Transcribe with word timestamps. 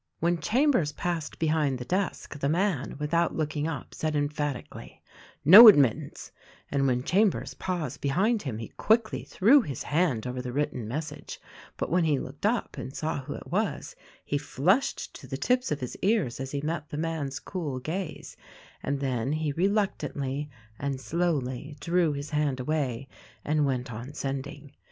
When 0.19 0.39
Chambers 0.39 0.93
passed 0.93 1.37
behind 1.37 1.77
the 1.77 1.85
desk 1.85 2.39
the 2.39 2.49
man, 2.49 2.95
with 2.97 3.13
out 3.13 3.35
looking 3.35 3.67
up, 3.67 3.93
said 3.93 4.15
emphatically, 4.15 4.99
"No 5.45 5.67
admittance," 5.67 6.31
and 6.71 6.87
when 6.87 7.03
Chambers 7.03 7.53
paused 7.53 8.01
behind 8.01 8.41
him 8.41 8.57
he 8.57 8.69
quickly 8.69 9.23
threw 9.23 9.61
his 9.61 9.83
hand 9.83 10.25
over 10.25 10.41
the 10.41 10.51
written 10.51 10.87
message; 10.87 11.39
but 11.77 11.91
when 11.91 12.03
he 12.03 12.17
looked 12.17 12.47
up 12.47 12.79
and 12.79 12.95
saw 12.95 13.19
who 13.21 13.33
it 13.33 13.51
was 13.51 13.95
he 14.25 14.39
flushed 14.39 15.13
to 15.17 15.27
the 15.27 15.37
tips 15.37 15.71
of 15.71 15.79
his 15.81 15.95
ears 15.97 16.39
as 16.39 16.49
he 16.49 16.61
met 16.61 16.89
the 16.89 16.97
man's 16.97 17.39
cool 17.39 17.77
gaze, 17.79 18.35
and 18.81 18.99
then 19.01 19.31
he 19.31 19.51
reluctantly 19.51 20.49
and 20.79 20.99
slowly 20.99 21.77
drew 21.79 22.11
his 22.13 22.31
hand 22.31 22.59
away 22.59 23.07
and 23.45 23.67
went 23.67 23.93
on 23.93 24.15
sending. 24.15 24.71